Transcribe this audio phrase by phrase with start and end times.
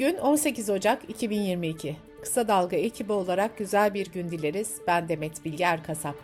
[0.00, 1.96] Bugün 18 Ocak 2022.
[2.22, 4.76] Kısa Dalga ekibi olarak güzel bir gün dileriz.
[4.86, 6.14] Ben Demet Bilge Erkasap.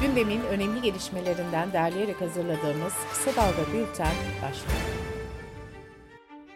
[0.00, 4.12] Gündemin önemli gelişmelerinden derleyerek hazırladığımız Kısa Dalga Bülten
[4.42, 4.80] başlıyor.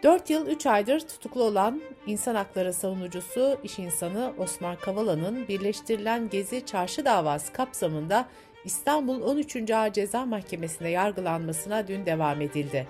[0.03, 6.65] 4 yıl 3 aydır tutuklu olan insan hakları savunucusu iş insanı Osman Kavala'nın birleştirilen Gezi
[6.65, 8.25] Çarşı davası kapsamında
[8.65, 9.71] İstanbul 13.
[9.71, 12.87] Ağır Ceza Mahkemesi'nde yargılanmasına dün devam edildi.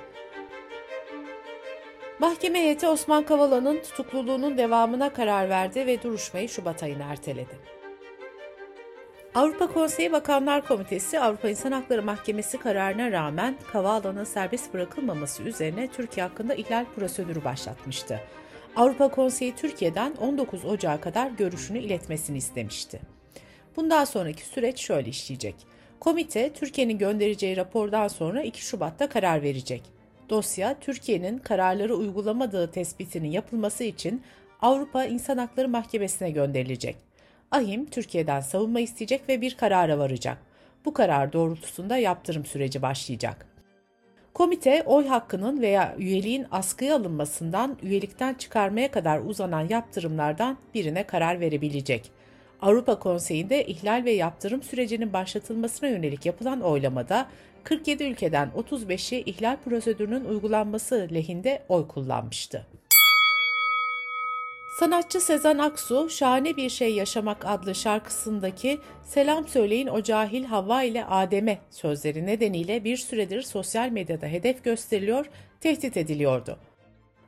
[2.22, 7.60] Mahkeme heyeti Osman Kavala'nın tutukluluğunun devamına karar verdi ve duruşmayı Şubat ayına erteledi.
[9.36, 16.26] Avrupa Konseyi Bakanlar Komitesi Avrupa İnsan Hakları Mahkemesi kararına rağmen Kavala'nın serbest bırakılmaması üzerine Türkiye
[16.26, 18.20] hakkında ihlal prosedürü başlatmıştı.
[18.76, 23.00] Avrupa Konseyi Türkiye'den 19 Ocağı kadar görüşünü iletmesini istemişti.
[23.76, 25.56] Bundan sonraki süreç şöyle işleyecek.
[26.00, 30.01] Komite Türkiye'nin göndereceği rapordan sonra 2 Şubat'ta karar verecek.
[30.32, 34.22] Dosya, Türkiye'nin kararları uygulamadığı tespitinin yapılması için
[34.62, 36.96] Avrupa İnsan Hakları Mahkemesi'ne gönderilecek.
[37.52, 40.38] Ahim, Türkiye'den savunma isteyecek ve bir karara varacak.
[40.86, 43.46] Bu karar doğrultusunda yaptırım süreci başlayacak.
[44.34, 52.12] Komite, oy hakkının veya üyeliğin askıya alınmasından üyelikten çıkarmaya kadar uzanan yaptırımlardan birine karar verebilecek.
[52.62, 57.28] Avrupa Konseyi'nde ihlal ve yaptırım sürecinin başlatılmasına yönelik yapılan oylamada
[57.64, 62.68] 47 ülkeden 35'i ihlal prosedürünün uygulanması lehinde oy kullanmıştı.
[64.80, 71.06] Sanatçı Sezen Aksu, Şahane Bir Şey Yaşamak adlı şarkısındaki Selam Söyleyin o cahil Havva ile
[71.06, 75.26] Adem'e sözleri nedeniyle bir süredir sosyal medyada hedef gösteriliyor,
[75.62, 76.58] tehdit ediliyordu.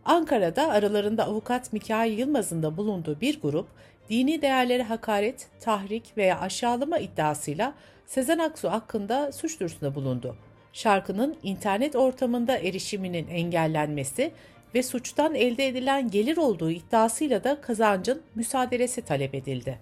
[0.06, 3.68] Ankara'da aralarında avukat Mikail Yılmaz'ın da bulunduğu bir grup,
[4.10, 7.74] dini değerlere hakaret, tahrik veya aşağılama iddiasıyla
[8.06, 10.36] Sezen Aksu hakkında suç duyurusunda bulundu.
[10.74, 14.32] Şarkının internet ortamında erişiminin engellenmesi
[14.76, 19.80] ve suçtan elde edilen gelir olduğu iddiasıyla da kazancın müsaadelesi talep edildi.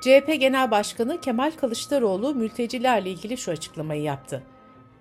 [0.00, 4.42] CHP Genel Başkanı Kemal Kılıçdaroğlu mültecilerle ilgili şu açıklamayı yaptı.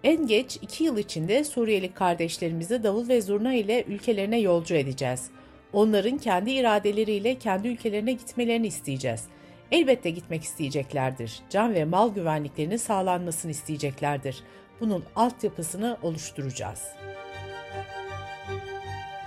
[0.05, 5.29] En geç iki yıl içinde Suriyeli kardeşlerimizi davul ve zurna ile ülkelerine yolcu edeceğiz.
[5.73, 9.23] Onların kendi iradeleriyle kendi ülkelerine gitmelerini isteyeceğiz.
[9.71, 11.39] Elbette gitmek isteyeceklerdir.
[11.49, 14.43] Can ve mal güvenliklerinin sağlanmasını isteyeceklerdir.
[14.79, 16.83] Bunun altyapısını oluşturacağız.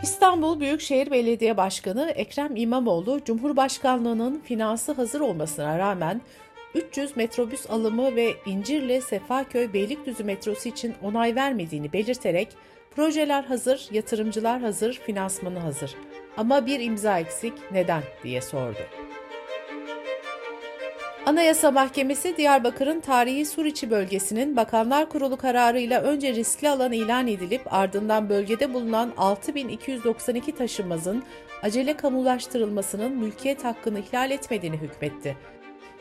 [0.02, 6.20] İstanbul Büyükşehir Belediye Başkanı Ekrem İmamoğlu, Cumhurbaşkanlığının finansı hazır olmasına rağmen
[6.74, 12.48] 300 metrobüs alımı ve İncirli Sefaköy Beylikdüzü metrosu için onay vermediğini belirterek
[12.90, 15.94] projeler hazır, yatırımcılar hazır, finansmanı hazır.
[16.36, 18.78] Ama bir imza eksik neden diye sordu.
[21.26, 28.28] Anayasa Mahkemesi Diyarbakır'ın tarihi Suriçi bölgesinin Bakanlar Kurulu kararıyla önce riskli alan ilan edilip ardından
[28.28, 31.22] bölgede bulunan 6292 taşınmazın
[31.62, 35.36] acele kamulaştırılmasının mülkiyet hakkını ihlal etmediğini hükmetti.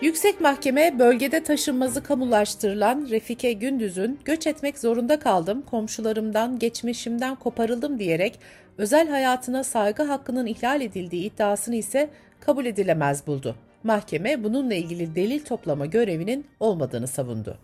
[0.02, 8.40] Yüksek Mahkeme bölgede taşınmazı kamulaştırılan Refike Gündüz'ün göç etmek zorunda kaldım, komşularımdan, geçmişimden koparıldım diyerek
[8.78, 12.10] özel hayatına saygı hakkının ihlal edildiği iddiasını ise
[12.40, 13.56] kabul edilemez buldu.
[13.84, 17.58] Mahkeme bununla ilgili delil toplama görevinin olmadığını savundu.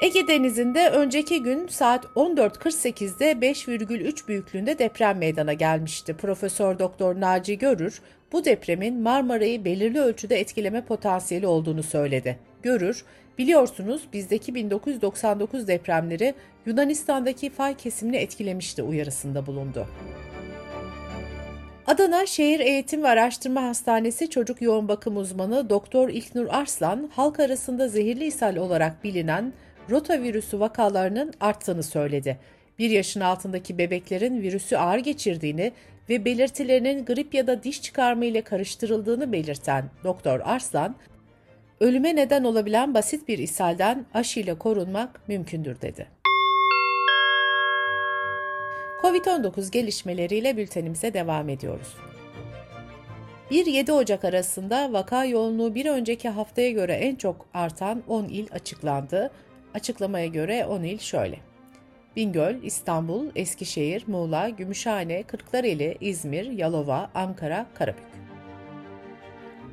[0.00, 6.14] Ege Denizi'nde önceki gün saat 14.48'de 5,3 büyüklüğünde deprem meydana gelmişti.
[6.14, 8.00] Profesör Doktor Naci Görür,
[8.36, 12.38] bu depremin Marmara'yı belirli ölçüde etkileme potansiyeli olduğunu söyledi.
[12.62, 13.04] Görür,
[13.38, 16.34] biliyorsunuz bizdeki 1999 depremleri
[16.66, 19.86] Yunanistan'daki fay kesimini etkilemişti uyarısında bulundu.
[21.86, 27.88] Adana Şehir Eğitim ve Araştırma Hastanesi Çocuk Yoğun Bakım Uzmanı Doktor İlknur Arslan, halk arasında
[27.88, 29.52] zehirli ishal olarak bilinen
[29.90, 32.38] rotavirüsü vakalarının arttığını söyledi.
[32.78, 35.72] Bir yaşın altındaki bebeklerin virüsü ağır geçirdiğini
[36.08, 40.96] ve belirtilerinin grip ya da diş çıkarma ile karıştırıldığını belirten Doktor Arslan,
[41.80, 46.06] ölüme neden olabilen basit bir ishalden aşıyla korunmak mümkündür dedi.
[49.02, 51.94] Covid-19 gelişmeleriyle bültenimize devam ediyoruz.
[53.50, 59.30] 1-7 Ocak arasında vaka yoğunluğu bir önceki haftaya göre en çok artan 10 il açıklandı.
[59.74, 61.38] Açıklamaya göre 10 il şöyle.
[62.16, 68.04] Bingöl, İstanbul, Eskişehir, Muğla, Gümüşhane, Kırklareli, İzmir, Yalova, Ankara, Karabük.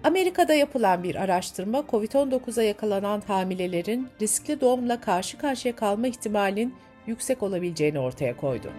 [0.03, 6.75] Amerika'da yapılan bir araştırma COVID-19'a yakalanan hamilelerin riskli doğumla karşı karşıya kalma ihtimalinin
[7.07, 8.71] yüksek olabileceğini ortaya koydu.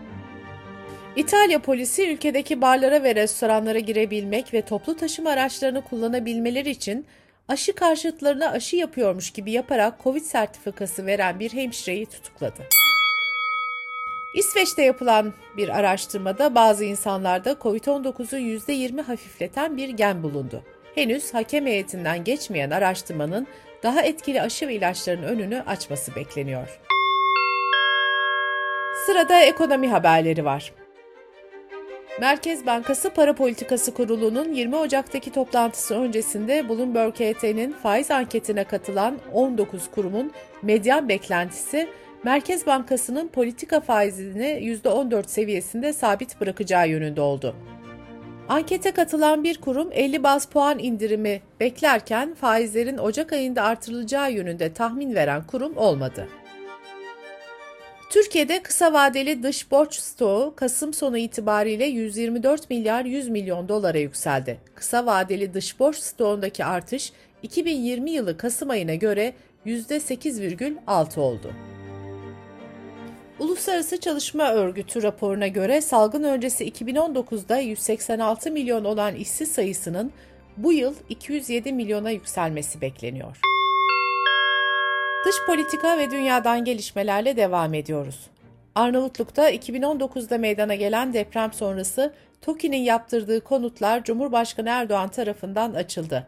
[1.16, 7.06] İtalya polisi ülkedeki barlara ve restoranlara girebilmek ve toplu taşıma araçlarını kullanabilmeleri için
[7.49, 12.62] aşı karşıtlarına aşı yapıyormuş gibi yaparak Covid sertifikası veren bir hemşireyi tutukladı.
[14.35, 20.63] İsveç'te yapılan bir araştırmada bazı insanlarda COVID-19'u %20 hafifleten bir gen bulundu.
[20.95, 23.47] Henüz hakem heyetinden geçmeyen araştırmanın
[23.83, 26.81] daha etkili aşı ve ilaçların önünü açması bekleniyor.
[29.07, 30.73] Sırada ekonomi haberleri var.
[32.21, 39.91] Merkez Bankası Para Politikası Kurulu'nun 20 Ocak'taki toplantısı öncesinde Bloomberg HT'nin faiz anketine katılan 19
[39.91, 40.33] kurumun
[40.63, 41.89] medyan beklentisi
[42.25, 47.56] Merkez Bankası'nın politika faizini %14 seviyesinde sabit bırakacağı yönünde oldu.
[48.49, 55.15] Ankete katılan bir kurum 50 baz puan indirimi beklerken faizlerin Ocak ayında artırılacağı yönünde tahmin
[55.15, 56.29] veren kurum olmadı.
[58.11, 64.61] Türkiye'de kısa vadeli dış borç stoğu Kasım sonu itibariyle 124 milyar 100 milyon dolara yükseldi.
[64.75, 67.12] Kısa vadeli dış borç stoğundaki artış
[67.43, 69.35] 2020 yılı Kasım ayına göre
[69.67, 71.53] %8,6 oldu.
[73.39, 80.13] Uluslararası Çalışma Örgütü raporuna göre salgın öncesi 2019'da 186 milyon olan işsiz sayısının
[80.57, 83.41] bu yıl 207 milyona yükselmesi bekleniyor.
[85.27, 88.21] Dış politika ve dünyadan gelişmelerle devam ediyoruz.
[88.75, 96.27] Arnavutluk'ta 2019'da meydana gelen deprem sonrası TOKİ'nin yaptırdığı konutlar Cumhurbaşkanı Erdoğan tarafından açıldı.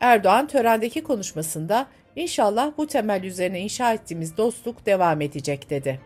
[0.00, 6.00] Erdoğan törendeki konuşmasında inşallah bu temel üzerine inşa ettiğimiz dostluk devam edecek dedi.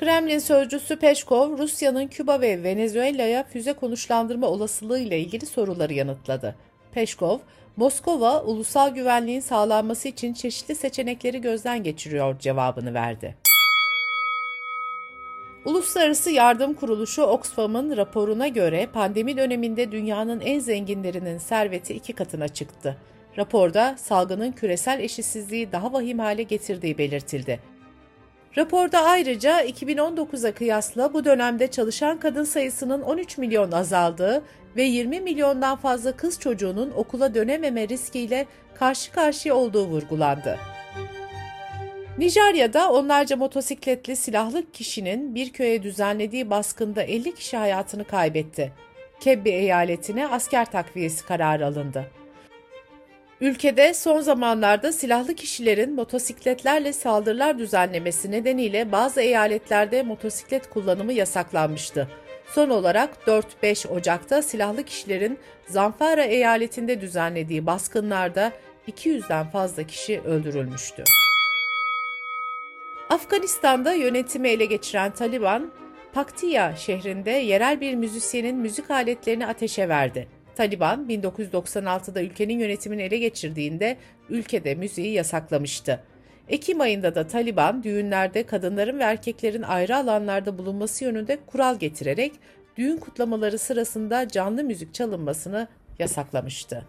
[0.00, 6.54] Kremlin sözcüsü Peşkov, Rusya'nın Küba ve Venezuela'ya füze konuşlandırma olasılığı ile ilgili soruları yanıtladı.
[6.92, 7.38] Peşkov,
[7.76, 13.36] Moskova ulusal güvenliğin sağlanması için çeşitli seçenekleri gözden geçiriyor cevabını verdi.
[15.64, 22.96] Uluslararası Yardım Kuruluşu Oxfam'ın raporuna göre pandemi döneminde dünyanın en zenginlerinin serveti iki katına çıktı.
[23.38, 27.75] Raporda salgının küresel eşitsizliği daha vahim hale getirdiği belirtildi.
[28.56, 34.42] Raporda ayrıca 2019'a kıyasla bu dönemde çalışan kadın sayısının 13 milyon azaldığı
[34.76, 40.58] ve 20 milyondan fazla kız çocuğunun okula dönememe riskiyle karşı karşıya olduğu vurgulandı.
[42.18, 48.72] Nijerya'da onlarca motosikletli silahlı kişinin bir köye düzenlediği baskında 50 kişi hayatını kaybetti.
[49.20, 52.06] Kebbi eyaletine asker takviyesi kararı alındı.
[53.40, 62.08] Ülkede son zamanlarda silahlı kişilerin motosikletlerle saldırılar düzenlemesi nedeniyle bazı eyaletlerde motosiklet kullanımı yasaklanmıştı.
[62.46, 68.52] Son olarak 4-5 Ocak'ta silahlı kişilerin Zamfara eyaletinde düzenlediği baskınlarda
[68.88, 71.04] 200'den fazla kişi öldürülmüştü.
[73.10, 75.72] Afganistan'da yönetimi ele geçiren Taliban,
[76.12, 80.35] Paktiya şehrinde yerel bir müzisyenin müzik aletlerini ateşe verdi.
[80.56, 83.96] Taliban 1996'da ülkenin yönetimini ele geçirdiğinde
[84.28, 86.02] ülkede müziği yasaklamıştı.
[86.48, 92.32] Ekim ayında da Taliban düğünlerde kadınların ve erkeklerin ayrı alanlarda bulunması yönünde kural getirerek
[92.76, 95.68] düğün kutlamaları sırasında canlı müzik çalınmasını
[95.98, 96.86] yasaklamıştı.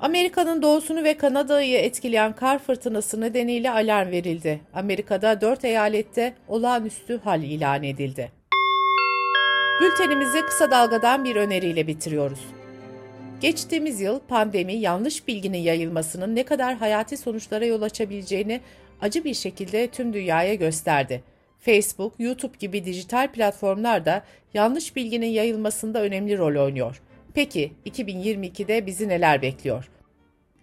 [0.00, 4.60] Amerika'nın doğusunu ve Kanada'yı etkileyen kar fırtınası nedeniyle alarm verildi.
[4.74, 8.43] Amerika'da 4 eyalette olağanüstü hal ilan edildi.
[9.80, 12.40] Bültenimizi kısa dalgadan bir öneriyle bitiriyoruz.
[13.40, 18.60] Geçtiğimiz yıl pandemi yanlış bilginin yayılmasının ne kadar hayati sonuçlara yol açabileceğini
[19.00, 21.22] acı bir şekilde tüm dünyaya gösterdi.
[21.60, 24.22] Facebook, YouTube gibi dijital platformlar da
[24.54, 27.02] yanlış bilginin yayılmasında önemli rol oynuyor.
[27.34, 29.90] Peki 2022'de bizi neler bekliyor?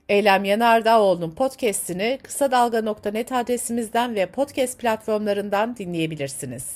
[0.09, 6.75] Eylem Yanardağoğlu'nun podcast'ini kısa dalga.net adresimizden ve podcast platformlarından dinleyebilirsiniz.